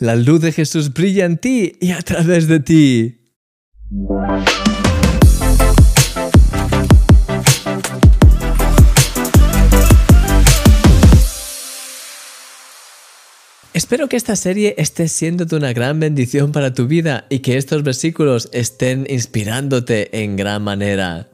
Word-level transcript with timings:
La 0.00 0.14
luz 0.14 0.40
de 0.40 0.52
Jesús 0.52 0.92
brilla 0.92 1.24
en 1.24 1.38
ti 1.38 1.72
y 1.80 1.90
a 1.90 2.00
través 2.02 2.46
de 2.46 2.60
ti. 2.60 3.18
Espero 13.74 14.08
que 14.08 14.16
esta 14.16 14.36
serie 14.36 14.76
esté 14.78 15.08
siendo 15.08 15.46
de 15.46 15.56
una 15.56 15.72
gran 15.72 15.98
bendición 15.98 16.52
para 16.52 16.72
tu 16.72 16.86
vida 16.86 17.26
y 17.28 17.40
que 17.40 17.56
estos 17.56 17.82
versículos 17.82 18.48
estén 18.52 19.04
inspirándote 19.08 20.22
en 20.22 20.36
gran 20.36 20.62
manera. 20.62 21.28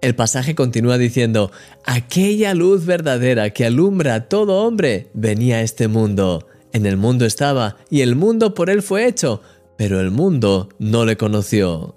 El 0.00 0.16
pasaje 0.16 0.56
continúa 0.56 0.98
diciendo, 0.98 1.52
aquella 1.84 2.54
luz 2.54 2.86
verdadera 2.86 3.50
que 3.50 3.66
alumbra 3.66 4.14
a 4.14 4.28
todo 4.28 4.64
hombre 4.66 5.10
venía 5.14 5.56
a 5.56 5.62
este 5.62 5.86
mundo. 5.86 6.46
En 6.72 6.86
el 6.86 6.96
mundo 6.96 7.24
estaba 7.24 7.76
y 7.90 8.02
el 8.02 8.16
mundo 8.16 8.54
por 8.54 8.70
él 8.70 8.82
fue 8.82 9.06
hecho, 9.06 9.42
pero 9.76 10.00
el 10.00 10.10
mundo 10.10 10.68
no 10.78 11.04
le 11.04 11.16
conoció. 11.16 11.94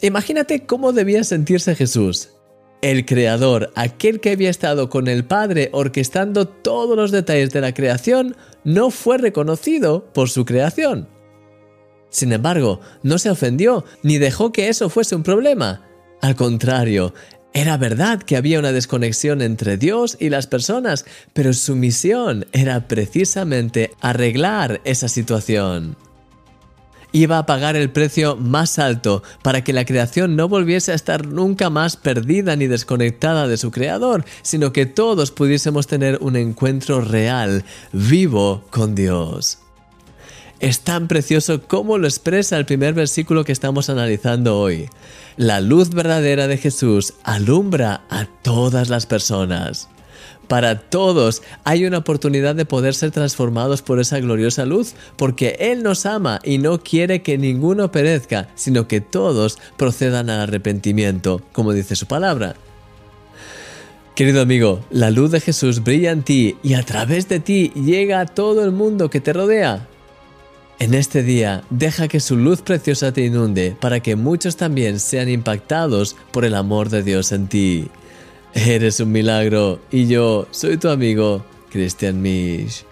Imagínate 0.00 0.64
cómo 0.64 0.92
debía 0.92 1.24
sentirse 1.24 1.74
Jesús. 1.74 2.30
El 2.82 3.04
creador, 3.04 3.72
aquel 3.74 4.20
que 4.20 4.30
había 4.30 4.48
estado 4.48 4.88
con 4.88 5.06
el 5.06 5.24
Padre 5.24 5.68
orquestando 5.72 6.48
todos 6.48 6.96
los 6.96 7.10
detalles 7.10 7.50
de 7.50 7.60
la 7.60 7.74
creación, 7.74 8.36
no 8.64 8.90
fue 8.90 9.18
reconocido 9.18 10.10
por 10.14 10.30
su 10.30 10.46
creación. 10.46 11.06
Sin 12.08 12.32
embargo, 12.32 12.80
no 13.02 13.18
se 13.18 13.30
ofendió 13.30 13.84
ni 14.02 14.16
dejó 14.16 14.50
que 14.50 14.68
eso 14.68 14.88
fuese 14.88 15.14
un 15.14 15.22
problema. 15.22 15.86
Al 16.22 16.36
contrario, 16.36 17.12
era 17.52 17.76
verdad 17.76 18.22
que 18.22 18.36
había 18.36 18.58
una 18.58 18.72
desconexión 18.72 19.42
entre 19.42 19.76
Dios 19.76 20.16
y 20.20 20.28
las 20.30 20.46
personas, 20.46 21.04
pero 21.32 21.52
su 21.52 21.74
misión 21.74 22.46
era 22.52 22.86
precisamente 22.86 23.90
arreglar 24.00 24.80
esa 24.84 25.08
situación. 25.08 25.96
Iba 27.12 27.38
a 27.38 27.46
pagar 27.46 27.74
el 27.74 27.90
precio 27.90 28.36
más 28.36 28.78
alto 28.78 29.24
para 29.42 29.64
que 29.64 29.72
la 29.72 29.84
creación 29.84 30.36
no 30.36 30.48
volviese 30.48 30.92
a 30.92 30.94
estar 30.94 31.26
nunca 31.26 31.68
más 31.68 31.96
perdida 31.96 32.54
ni 32.54 32.68
desconectada 32.68 33.48
de 33.48 33.56
su 33.56 33.72
creador, 33.72 34.24
sino 34.42 34.72
que 34.72 34.86
todos 34.86 35.32
pudiésemos 35.32 35.88
tener 35.88 36.18
un 36.20 36.36
encuentro 36.36 37.00
real, 37.00 37.64
vivo 37.92 38.62
con 38.70 38.94
Dios. 38.94 39.58
Es 40.60 40.80
tan 40.80 41.08
precioso 41.08 41.62
como 41.62 41.96
lo 41.96 42.06
expresa 42.06 42.58
el 42.58 42.66
primer 42.66 42.92
versículo 42.92 43.44
que 43.44 43.52
estamos 43.52 43.88
analizando 43.88 44.58
hoy. 44.58 44.90
La 45.38 45.62
luz 45.62 45.88
verdadera 45.88 46.48
de 46.48 46.58
Jesús 46.58 47.14
alumbra 47.24 48.02
a 48.10 48.26
todas 48.26 48.90
las 48.90 49.06
personas. 49.06 49.88
Para 50.48 50.78
todos 50.78 51.42
hay 51.64 51.86
una 51.86 51.98
oportunidad 51.98 52.54
de 52.54 52.66
poder 52.66 52.94
ser 52.94 53.10
transformados 53.10 53.80
por 53.80 54.00
esa 54.00 54.20
gloriosa 54.20 54.66
luz, 54.66 54.92
porque 55.16 55.56
Él 55.60 55.82
nos 55.82 56.04
ama 56.04 56.40
y 56.44 56.58
no 56.58 56.82
quiere 56.82 57.22
que 57.22 57.38
ninguno 57.38 57.90
perezca, 57.90 58.48
sino 58.54 58.86
que 58.86 59.00
todos 59.00 59.58
procedan 59.78 60.28
al 60.28 60.40
arrepentimiento, 60.40 61.40
como 61.52 61.72
dice 61.72 61.96
su 61.96 62.04
palabra. 62.04 62.54
Querido 64.14 64.42
amigo, 64.42 64.84
la 64.90 65.10
luz 65.10 65.30
de 65.30 65.40
Jesús 65.40 65.82
brilla 65.82 66.10
en 66.10 66.22
ti 66.22 66.56
y 66.62 66.74
a 66.74 66.82
través 66.82 67.30
de 67.30 67.40
ti 67.40 67.72
llega 67.74 68.20
a 68.20 68.26
todo 68.26 68.62
el 68.62 68.72
mundo 68.72 69.08
que 69.08 69.22
te 69.22 69.32
rodea. 69.32 69.86
En 70.80 70.94
este 70.94 71.22
día, 71.22 71.62
deja 71.68 72.08
que 72.08 72.20
su 72.20 72.38
luz 72.38 72.62
preciosa 72.62 73.12
te 73.12 73.22
inunde 73.22 73.76
para 73.78 74.00
que 74.00 74.16
muchos 74.16 74.56
también 74.56 74.98
sean 74.98 75.28
impactados 75.28 76.16
por 76.32 76.46
el 76.46 76.54
amor 76.54 76.88
de 76.88 77.02
Dios 77.02 77.32
en 77.32 77.48
ti. 77.48 77.88
Eres 78.54 78.98
un 78.98 79.12
milagro 79.12 79.78
y 79.90 80.06
yo 80.06 80.48
soy 80.52 80.78
tu 80.78 80.88
amigo, 80.88 81.44
Christian 81.70 82.22
Misch. 82.22 82.86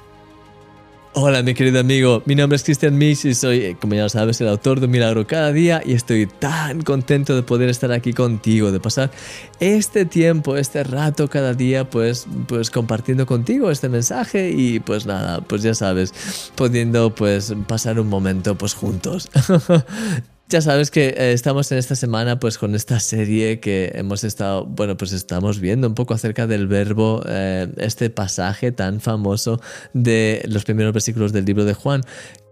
Hola 1.15 1.43
mi 1.43 1.55
querido 1.55 1.81
amigo, 1.81 2.23
mi 2.27 2.35
nombre 2.35 2.57
es 2.57 2.63
Christian 2.63 2.97
Misch 2.97 3.25
y 3.25 3.35
soy, 3.35 3.77
como 3.81 3.95
ya 3.95 4.09
sabes, 4.11 4.41
el 4.43 4.49
autor 4.49 4.79
de 4.79 4.87
Un 4.87 4.93
Milagro 4.93 5.27
cada 5.27 5.53
día 5.53 5.83
y 5.85 5.95
estoy 5.95 6.27
tan 6.27 6.83
contento 6.83 7.35
de 7.35 7.43
poder 7.43 7.71
estar 7.71 7.91
aquí 7.93 8.13
contigo, 8.13 8.71
de 8.71 8.79
pasar 8.79 9.11
este 9.59 10.05
tiempo, 10.05 10.57
este 10.57 10.85
rato 10.85 11.29
cada 11.29 11.55
día, 11.55 11.89
pues, 11.89 12.27
pues 12.47 12.71
compartiendo 12.71 13.25
contigo 13.25 13.71
este 13.71 13.89
mensaje 13.89 14.51
y 14.51 14.81
pues 14.81 15.07
nada, 15.07 15.41
pues 15.41 15.63
ya 15.63 15.75
sabes, 15.75 16.13
pudiendo 16.55 17.15
pues 17.15 17.55
pasar 17.67 17.99
un 17.99 18.09
momento 18.09 18.57
pues 18.57 18.75
juntos. 18.75 19.31
Ya 20.51 20.63
sabes 20.63 20.91
que 20.91 21.09
eh, 21.09 21.33
estamos 21.35 21.71
en 21.73 21.77
esta 21.77 21.95
semana 21.95 22.41
pues 22.41 22.57
con 22.57 22.75
esta 22.75 23.01
serie 23.01 23.61
que 23.61 23.93
hemos 23.95 24.25
estado, 24.25 24.65
bueno, 24.65 24.97
pues 24.97 25.13
estamos 25.13 25.61
viendo 25.61 25.87
un 25.87 25.95
poco 25.95 26.15
acerca 26.15 26.47
del 26.47 26.67
verbo, 26.67 27.23
eh, 27.29 27.69
este 27.77 28.09
pasaje 28.09 28.73
tan 28.73 29.03
famoso 29.03 29.61
de 29.93 30.43
los 30.49 30.65
primeros 30.65 30.95
versículos 30.95 31.35
del 31.35 31.45
libro 31.45 31.67
de 31.67 31.75
Juan, 31.75 32.01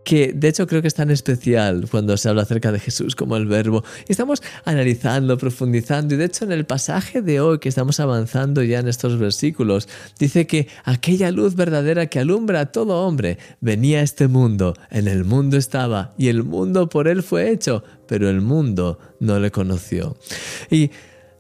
que 0.07 0.33
de 0.33 0.47
hecho 0.47 0.69
creo 0.69 0.83
que 0.83 0.89
es 0.89 0.95
tan 0.95 1.11
especial 1.11 1.89
cuando 1.91 2.17
se 2.17 2.29
habla 2.29 2.43
acerca 2.43 2.71
de 2.71 2.79
Jesús 2.79 3.17
como 3.17 3.37
el 3.37 3.47
verbo. 3.47 3.83
Estamos 4.07 4.41
analizando, 4.65 5.37
profundizando, 5.37 6.15
y 6.15 6.17
de 6.19 6.27
hecho 6.27 6.45
en 6.45 6.53
el 6.53 6.65
pasaje 6.65 7.23
de 7.23 7.41
hoy 7.41 7.59
que 7.59 7.69
estamos 7.69 7.99
avanzando 7.99 8.63
ya 8.63 8.79
en 8.79 8.87
estos 8.87 9.19
versículos, 9.19 9.89
dice 10.17 10.47
que 10.47 10.69
aquella 10.85 11.33
luz 11.33 11.57
verdadera 11.57 12.07
que 12.07 12.21
alumbra 12.21 12.61
a 12.61 12.67
todo 12.67 13.05
hombre 13.05 13.39
venía 13.61 13.99
a 13.99 14.03
este 14.03 14.29
mundo, 14.29 14.75
en 14.91 15.09
el 15.09 15.25
mundo 15.25 15.57
estaba, 15.57 16.15
y 16.17 16.29
el 16.29 16.45
mundo 16.45 16.89
por 16.89 17.09
él 17.09 17.25
fue 17.25 17.51
hecho, 17.51 17.83
pero 18.07 18.31
el 18.31 18.41
mundo 18.41 19.01
no 19.19 19.41
le 19.41 19.51
conoció. 19.51 20.17
Y 20.71 20.93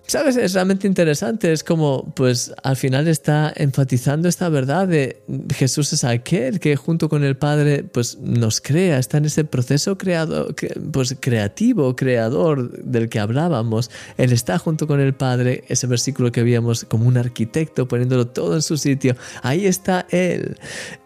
¿Sabes? 0.06 0.36
Es 0.36 0.52
realmente 0.54 0.86
interesante. 0.86 1.52
Es 1.52 1.64
como, 1.64 2.12
pues, 2.14 2.52
al 2.62 2.76
final 2.76 3.08
está 3.08 3.52
enfatizando 3.56 4.28
esta 4.28 4.48
verdad 4.48 4.86
de 4.86 5.22
Jesús 5.52 5.92
es 5.92 6.04
aquel 6.04 6.60
que 6.60 6.76
junto 6.76 7.08
con 7.08 7.24
el 7.24 7.36
Padre, 7.36 7.82
pues, 7.82 8.16
nos 8.18 8.60
crea. 8.60 8.98
Está 8.98 9.18
en 9.18 9.24
ese 9.24 9.44
proceso 9.44 9.98
creado, 9.98 10.54
pues, 10.92 11.16
creativo, 11.18 11.96
creador 11.96 12.70
del 12.84 13.08
que 13.08 13.18
hablábamos. 13.18 13.90
Él 14.16 14.32
está 14.32 14.58
junto 14.58 14.86
con 14.86 15.00
el 15.00 15.12
Padre. 15.12 15.64
Ese 15.66 15.88
versículo 15.88 16.30
que 16.30 16.40
habíamos 16.40 16.84
como 16.84 17.06
un 17.06 17.16
arquitecto 17.16 17.88
poniéndolo 17.88 18.28
todo 18.28 18.54
en 18.54 18.62
su 18.62 18.76
sitio. 18.76 19.16
Ahí 19.42 19.66
está 19.66 20.06
Él. 20.10 20.56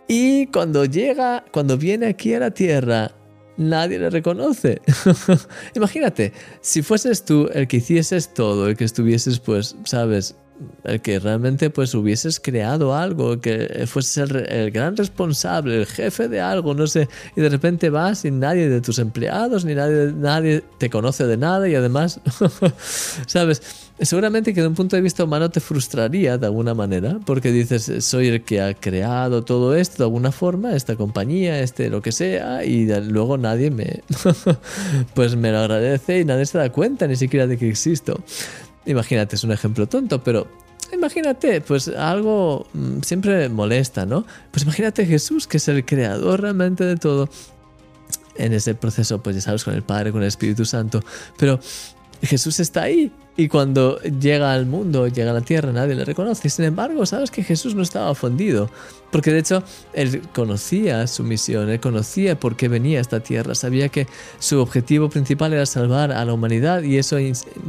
Y 0.08 0.48
cuando 0.48 0.84
llega, 0.84 1.44
cuando 1.52 1.78
viene 1.78 2.06
aquí 2.06 2.34
a 2.34 2.40
la 2.40 2.50
tierra, 2.50 3.12
nadie 3.60 3.98
le 3.98 4.10
reconoce. 4.10 4.80
Imagínate, 5.74 6.32
si 6.62 6.82
fueses 6.82 7.24
tú 7.24 7.48
el 7.52 7.68
que 7.68 7.76
hicieses 7.76 8.32
todo, 8.34 8.68
el 8.68 8.76
que 8.76 8.84
estuvieses, 8.84 9.38
pues, 9.38 9.76
sabes, 9.84 10.36
el 10.84 11.00
que 11.00 11.18
realmente 11.18 11.70
pues 11.70 11.94
hubieses 11.94 12.40
creado 12.40 12.94
algo, 12.94 13.40
que 13.40 13.84
fueses 13.86 14.30
el, 14.30 14.70
gran 14.70 14.96
responsable, 14.96 15.78
el 15.78 15.86
jefe 15.86 16.28
de 16.28 16.40
algo, 16.40 16.74
no 16.74 16.86
sé, 16.86 17.08
y 17.36 17.40
de 17.40 17.48
repente 17.48 17.90
vas 17.90 18.24
y 18.24 18.30
nadie 18.30 18.68
de 18.68 18.80
tus 18.80 18.98
empleados 18.98 19.64
ni 19.64 19.74
nadie, 19.74 20.12
nadie 20.14 20.62
te 20.78 20.90
conoce 20.90 21.26
de 21.26 21.36
nada 21.36 21.68
y 21.68 21.74
además, 21.74 22.20
sabes, 23.26 23.62
seguramente 24.00 24.54
que 24.54 24.60
de 24.60 24.68
un 24.68 24.74
punto 24.74 24.96
de 24.96 25.02
vista 25.02 25.24
humano 25.24 25.50
te 25.50 25.60
frustraría 25.60 26.38
de 26.38 26.46
alguna 26.46 26.74
manera, 26.74 27.18
porque 27.24 27.52
dices, 27.52 28.04
soy 28.04 28.28
el 28.28 28.42
que 28.42 28.60
ha 28.60 28.74
creado 28.74 29.44
todo 29.44 29.74
esto 29.74 29.98
de 29.98 30.04
alguna 30.04 30.32
forma, 30.32 30.74
esta 30.74 30.96
compañía, 30.96 31.60
este 31.60 31.90
lo 31.90 32.02
que 32.02 32.12
sea, 32.12 32.64
y 32.64 32.86
luego 32.86 33.36
nadie 33.38 33.70
me, 33.70 34.02
pues 35.14 35.36
me 35.36 35.52
lo 35.52 35.58
agradece 35.58 36.20
y 36.20 36.24
nadie 36.24 36.46
se 36.46 36.58
da 36.58 36.70
cuenta 36.70 37.06
ni 37.06 37.16
siquiera 37.16 37.46
de 37.46 37.58
que 37.58 37.68
existo. 37.68 38.22
Imagínate, 38.86 39.36
es 39.36 39.44
un 39.44 39.52
ejemplo 39.52 39.86
tonto, 39.86 40.22
pero 40.22 40.46
imagínate, 40.92 41.60
pues 41.60 41.88
algo 41.88 42.66
mm, 42.72 43.00
siempre 43.02 43.48
molesta, 43.48 44.06
¿no? 44.06 44.24
Pues 44.50 44.64
imagínate 44.64 45.06
Jesús, 45.06 45.46
que 45.46 45.58
es 45.58 45.68
el 45.68 45.84
creador 45.84 46.40
realmente 46.42 46.84
de 46.84 46.96
todo. 46.96 47.28
En 48.36 48.52
ese 48.54 48.74
proceso, 48.74 49.22
pues 49.22 49.36
ya 49.36 49.42
sabes, 49.42 49.64
con 49.64 49.74
el 49.74 49.82
Padre, 49.82 50.12
con 50.12 50.22
el 50.22 50.28
Espíritu 50.28 50.64
Santo. 50.64 51.02
Pero 51.36 51.60
Jesús 52.22 52.60
está 52.60 52.82
ahí. 52.82 53.12
Y 53.36 53.48
cuando 53.48 53.98
llega 54.00 54.52
al 54.52 54.66
mundo, 54.66 55.08
llega 55.08 55.30
a 55.30 55.34
la 55.34 55.40
tierra, 55.40 55.72
nadie 55.72 55.94
le 55.94 56.04
reconoce. 56.04 56.50
Sin 56.50 56.66
embargo, 56.66 57.06
sabes 57.06 57.30
que 57.30 57.42
Jesús 57.42 57.74
no 57.74 57.82
estaba 57.82 58.10
ofendido, 58.10 58.68
porque 59.10 59.32
de 59.32 59.38
hecho 59.38 59.62
él 59.94 60.22
conocía 60.34 61.06
su 61.06 61.24
misión, 61.24 61.70
él 61.70 61.80
conocía 61.80 62.38
por 62.38 62.56
qué 62.56 62.68
venía 62.68 62.98
a 62.98 63.00
esta 63.00 63.20
tierra, 63.20 63.54
sabía 63.54 63.88
que 63.88 64.06
su 64.40 64.60
objetivo 64.60 65.08
principal 65.08 65.54
era 65.54 65.64
salvar 65.64 66.12
a 66.12 66.24
la 66.24 66.34
humanidad 66.34 66.82
y 66.82 66.98
eso 66.98 67.16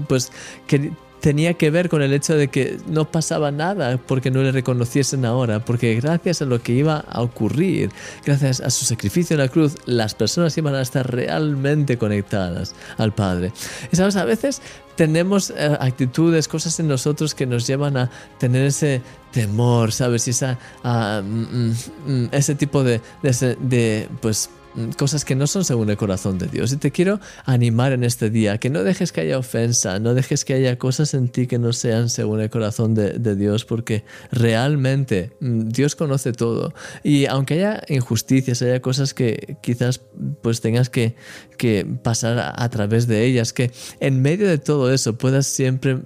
pues 0.09 0.31
que 0.67 0.91
tenía 1.21 1.53
que 1.53 1.69
ver 1.69 1.87
con 1.87 2.01
el 2.01 2.13
hecho 2.13 2.35
de 2.35 2.49
que 2.49 2.77
no 2.87 3.09
pasaba 3.09 3.51
nada 3.51 3.97
porque 3.97 4.31
no 4.31 4.41
le 4.41 4.51
reconociesen 4.51 5.23
ahora, 5.23 5.63
porque 5.63 5.95
gracias 5.95 6.41
a 6.41 6.45
lo 6.45 6.61
que 6.61 6.73
iba 6.73 7.05
a 7.07 7.21
ocurrir, 7.21 7.91
gracias 8.25 8.59
a 8.59 8.69
su 8.69 8.85
sacrificio 8.85 9.35
en 9.35 9.41
la 9.41 9.47
cruz, 9.47 9.75
las 9.85 10.15
personas 10.15 10.57
iban 10.57 10.75
a 10.75 10.81
estar 10.81 11.09
realmente 11.09 11.97
conectadas 11.97 12.75
al 12.97 13.13
Padre. 13.13 13.53
Y 13.91 13.95
sabes, 13.95 14.15
a 14.15 14.25
veces 14.25 14.61
tenemos 14.95 15.51
eh, 15.51 15.77
actitudes, 15.79 16.47
cosas 16.47 16.79
en 16.79 16.87
nosotros 16.87 17.35
que 17.35 17.45
nos 17.45 17.67
llevan 17.67 17.97
a 17.97 18.09
tener 18.39 18.65
ese 18.65 19.01
temor, 19.31 19.91
¿sabes? 19.91 20.27
Y 20.27 20.31
esa, 20.31 20.57
ah, 20.83 21.21
mm, 21.23 21.27
mm, 21.27 21.73
mm, 22.07 22.29
ese 22.31 22.55
tipo 22.55 22.83
de, 22.83 23.01
de, 23.21 24.09
pues, 24.21 24.49
mm, 24.49 24.60
cosas 24.97 25.25
que 25.25 25.35
no 25.35 25.47
son 25.47 25.63
según 25.63 25.89
el 25.89 25.97
corazón 25.97 26.37
de 26.37 26.47
Dios. 26.47 26.71
Y 26.71 26.77
te 26.77 26.91
quiero 26.91 27.19
animar 27.45 27.91
en 27.91 28.03
este 28.03 28.29
día, 28.29 28.57
que 28.57 28.69
no 28.69 28.83
dejes 28.83 29.11
que 29.11 29.21
haya 29.21 29.37
ofensa, 29.37 29.99
no 29.99 30.13
dejes 30.13 30.45
que 30.45 30.53
haya 30.53 30.77
cosas 30.77 31.13
en 31.13 31.29
ti 31.29 31.47
que 31.47 31.59
no 31.59 31.73
sean 31.73 32.09
según 32.09 32.41
el 32.41 32.49
corazón 32.49 32.93
de, 32.93 33.35
Dios, 33.35 33.65
porque 33.65 34.03
realmente 34.31 35.31
mm, 35.39 35.69
Dios 35.69 35.95
conoce 35.95 36.33
todo. 36.33 36.73
Y 37.03 37.25
aunque 37.25 37.55
haya 37.55 37.81
injusticias, 37.87 38.61
haya 38.61 38.81
cosas 38.81 39.13
que 39.13 39.57
quizás 39.61 40.01
pues 40.41 40.61
tengas 40.61 40.89
que, 40.89 41.15
que 41.57 41.85
pasar 42.03 42.53
a 42.55 42.69
través 42.69 43.07
de 43.07 43.25
ellas, 43.25 43.53
que 43.53 43.71
en 43.99 44.21
medio 44.21 44.47
de 44.47 44.57
todo 44.57 44.91
eso 44.91 45.17
puedas 45.17 45.47
siempre 45.47 45.99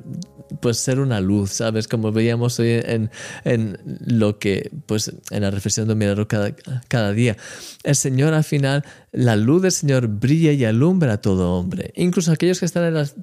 pues 0.60 0.78
ser 0.78 1.00
una 1.00 1.22
luz, 1.22 1.52
¿sabes? 1.52 1.88
Como 1.88 2.12
veíamos 2.12 2.60
hoy 2.60 2.82
en, 2.84 3.12
en 3.44 3.78
lo 4.06 4.40
que, 4.40 4.72
pues 4.86 5.12
en 5.32 5.42
la 5.42 5.52
reflexión 5.52 5.88
de 5.88 5.96
Milagro 5.96 6.28
cada, 6.28 6.56
cada 6.88 7.14
día. 7.14 7.38
El 7.84 7.96
Señor 7.96 8.34
al 8.34 8.44
final, 8.44 8.84
la 9.16 9.38
luz 9.38 9.62
del 9.62 9.72
Señor 9.72 10.08
brilla 10.08 10.52
y 10.52 10.66
alumbra 10.66 11.14
a 11.14 11.22
todo 11.22 11.54
hombre, 11.54 11.94
incluso 11.96 12.32
aquellos 12.32 12.60
que 12.60 12.66
están 12.66 12.84
en 12.84 12.94
las, 12.94 13.16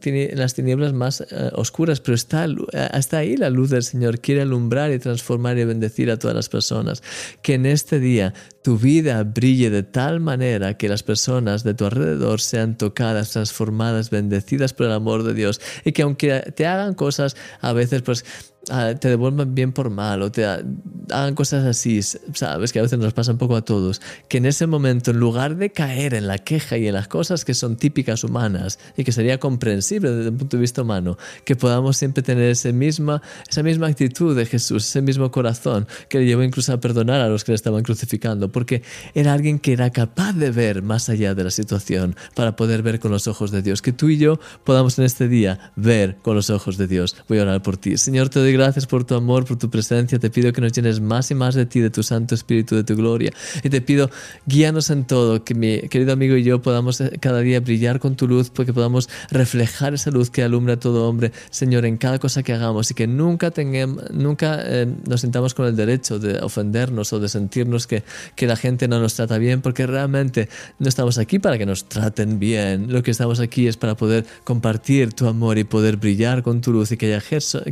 tinieblas 0.55 0.95
más 0.95 1.21
eh, 1.21 1.51
oscuras, 1.53 2.01
pero 2.01 2.15
está, 2.15 2.47
hasta 2.93 3.19
ahí 3.19 3.37
la 3.37 3.51
luz 3.51 3.69
del 3.71 3.83
Señor 3.83 4.19
quiere 4.21 4.41
alumbrar 4.41 4.91
y 4.91 4.99
transformar 4.99 5.59
y 5.59 5.65
bendecir 5.65 6.11
a 6.11 6.19
todas 6.19 6.35
las 6.35 6.49
personas. 6.49 7.03
Que 7.43 7.55
en 7.55 7.67
este 7.67 8.01
día 8.01 8.33
tu 8.63 8.79
vida 8.79 9.23
brille 9.23 9.69
de 9.69 9.83
tal 9.83 10.21
manera 10.21 10.79
que 10.79 10.89
las 10.89 11.03
personas 11.03 11.63
de 11.63 11.75
tu 11.75 11.85
alrededor 11.85 12.41
sean 12.41 12.79
tocadas, 12.79 13.31
transformadas, 13.31 14.09
bendecidas 14.09 14.73
por 14.73 14.87
el 14.87 14.93
amor 14.93 15.25
de 15.25 15.35
Dios 15.35 15.61
y 15.85 15.93
que 15.93 16.03
aunque 16.03 16.53
te 16.57 16.67
hagan 16.67 16.95
cosas 16.95 17.37
a 17.61 17.73
veces 17.75 18.01
pues 18.01 18.25
Ah, 18.71 18.95
te 18.95 19.09
devuelvan 19.09 19.57
bien 19.57 19.73
por 19.73 19.91
mal 19.91 20.23
o 20.23 20.31
te 20.31 20.47
hagan 20.47 21.35
cosas 21.35 21.65
así, 21.67 22.01
sabes 22.01 22.73
que 22.73 22.79
a 22.79 22.83
veces 22.83 22.97
nos 22.97 23.13
pasa 23.13 23.33
un 23.33 23.39
poco 23.39 23.57
a 23.57 23.63
todos, 23.63 24.01
que 24.29 24.39
en 24.39 24.47
ese 24.47 24.69
momento 24.69 25.11
en 25.11 25.19
lugar 25.19 25.57
de 25.57 25.73
caer 25.73 26.15
en 26.15 26.29
la 26.29 26.39
queja 26.39 26.79
y 26.79 26.87
en 26.87 26.95
las 26.95 27.09
cosas 27.09 27.45
que 27.45 27.55
son 27.55 27.75
típicas 27.75 28.23
humanas 28.23 28.79
y 28.97 29.03
que 29.03 29.11
sería 29.11 29.39
comprensible 29.39 30.13
desde 30.13 30.31
un 30.31 30.39
punto 30.39 30.57
de 30.57 30.61
vista 30.61 30.83
humano, 30.83 31.19
que 31.45 31.57
podamos 31.57 31.97
siempre 31.97 32.23
tener 32.23 32.51
ese 32.51 32.73
misma, 32.73 33.21
esa 33.51 33.65
misma 33.65 33.89
actitud 33.89 34.37
de 34.37 34.47
Jesús, 34.47 34.87
ese 34.87 35.03
mismo 35.03 35.33
corazón 35.33 35.89
que 36.09 36.21
le 36.21 36.27
llevó 36.27 36.45
incluso 36.45 36.73
a 36.73 36.79
perdonar 36.79 37.21
a 37.21 37.29
los 37.29 37.43
que 37.43 37.51
le 37.51 37.57
estaban 37.57 37.83
crucificando, 37.83 38.53
porque 38.53 38.83
era 39.15 39.33
alguien 39.33 39.59
que 39.59 39.73
era 39.73 39.91
capaz 39.91 40.35
de 40.35 40.53
ver 40.53 40.83
más 40.83 41.09
allá 41.09 41.35
de 41.35 41.43
la 41.43 41.51
situación 41.51 42.15
para 42.37 42.55
poder 42.55 42.85
ver 42.85 43.01
con 43.01 43.11
los 43.11 43.27
ojos 43.27 43.51
de 43.51 43.61
Dios, 43.61 43.83
que 43.83 43.93
tú 43.93 44.09
y 44.09 44.19
yo 44.19 44.39
podamos 44.63 45.01
en 45.01 45.05
este 45.05 45.27
día 45.27 45.73
ver 45.75 46.19
con 46.23 46.37
los 46.37 46.49
ojos 46.49 46.79
de 46.79 46.87
Dios. 46.87 47.17
Voy 47.29 47.41
a 47.41 47.43
orar 47.43 47.61
por 47.61 47.77
ti. 47.77 47.97
Señor, 47.97 48.29
te 48.29 48.39
doy 48.39 48.52
gracias 48.53 48.87
por 48.87 49.05
tu 49.05 49.15
amor, 49.15 49.45
por 49.45 49.59
tu 49.59 49.71
presencia. 49.71 50.19
Te 50.19 50.31
pido 50.31 50.53
que 50.53 50.61
nos 50.61 50.73
llenes 50.73 51.01
más 51.01 51.31
y 51.31 51.35
más 51.35 51.55
de 51.55 51.67
ti, 51.67 51.81
de 51.81 51.91
tu 51.91 52.03
Santo 52.03 52.35
Espíritu, 52.35 52.77
de 52.77 52.85
tu 52.85 52.95
gloria. 52.95 53.33
Y 53.63 53.71
te 53.71 53.81
pido, 53.81 54.11
guíanos 54.47 54.91
en 54.91 55.05
todo, 55.05 55.45
que 55.45 55.55
mi 55.55 55.81
querido 55.89 56.13
amigo 56.13 56.37
y 56.37 56.43
yo 56.43 56.63
podamos 56.63 57.01
eh, 57.01 57.19
cada 57.21 57.41
día 57.41 57.61
brillar 57.61 57.99
con 57.99 58.17
tu 58.17 58.29
luz, 58.29 58.51
porque 58.51 58.73
podamos 58.73 59.09
reflejar 59.31 59.95
esa 59.95 60.11
luz 60.11 60.31
que 60.31 60.43
alumbra 60.43 60.75
a 60.75 60.79
todo 60.79 61.09
hombre, 61.09 61.33
Señor, 61.51 61.85
en 61.85 61.97
cada 61.97 62.19
cosa 62.19 62.43
que 62.43 62.53
hagamos 62.53 62.91
y 62.91 62.95
que 62.95 63.07
nunca, 63.07 63.51
tengamos, 63.51 64.11
nunca 64.11 64.61
eh, 64.63 64.87
nos 65.07 65.23
sintamos 65.23 65.55
con 65.55 65.67
el 65.67 65.77
derecho 65.77 66.19
de 66.19 66.39
ofendernos 66.41 67.13
o 67.13 67.21
de 67.21 67.29
sentirnos 67.29 67.87
que, 67.87 68.03
que 68.37 68.47
la 68.47 68.57
gente 68.57 68.89
no 68.89 69.01
nos 69.01 69.15
trata 69.15 69.39
bien, 69.39 69.63
porque 69.63 69.87
realmente 69.87 70.49
no 70.79 70.89
estamos 70.89 71.19
aquí 71.19 71.39
para 71.39 71.59
que 71.59 71.67
nos 71.67 71.89
traten 71.89 72.39
bien. 72.39 72.93
Lo 72.93 73.03
que 73.03 73.11
estamos 73.11 73.41
aquí 73.41 73.67
es 73.67 73.77
para 73.77 73.97
poder 73.97 74.27
compartir 74.45 75.13
tu 75.13 75.27
amor 75.27 75.59
y 75.59 75.65
poder 75.65 75.97
brillar 75.97 76.43
con 76.43 76.61
tu 76.61 76.73
luz 76.73 76.93
y 76.93 76.97
que 76.97 77.15
haya, 77.15 77.23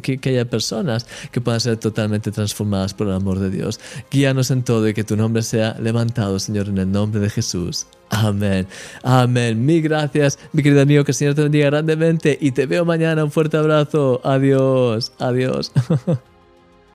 que, 0.02 0.18
que 0.18 0.30
haya 0.30 0.44
que 1.30 1.40
puedan 1.40 1.60
ser 1.60 1.76
totalmente 1.76 2.30
transformadas 2.30 2.94
por 2.94 3.08
el 3.08 3.14
amor 3.14 3.38
de 3.38 3.50
Dios. 3.50 3.80
Guíanos 4.10 4.50
en 4.50 4.62
todo 4.62 4.88
y 4.88 4.94
que 4.94 5.04
tu 5.04 5.16
nombre 5.16 5.42
sea 5.42 5.76
levantado, 5.80 6.38
Señor, 6.38 6.68
en 6.68 6.78
el 6.78 6.90
nombre 6.90 7.20
de 7.20 7.30
Jesús. 7.30 7.86
Amén. 8.10 8.66
Amén. 9.02 9.64
Mil 9.64 9.82
gracias, 9.82 10.38
mi 10.52 10.62
querido 10.62 10.82
amigo. 10.82 11.04
Que 11.04 11.12
el 11.12 11.16
Señor 11.16 11.34
te 11.34 11.42
bendiga 11.42 11.66
grandemente 11.66 12.36
y 12.40 12.50
te 12.52 12.66
veo 12.66 12.84
mañana. 12.84 13.24
Un 13.24 13.30
fuerte 13.30 13.56
abrazo. 13.56 14.20
Adiós. 14.24 15.12
Adiós. 15.18 15.72